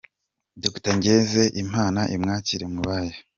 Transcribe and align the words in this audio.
Dr. 0.63 0.93
Ngeze 0.97 1.43
Imana 1.63 2.01
imwakire 2.15 2.65
mu 2.73 2.81
bayo. 2.87 3.17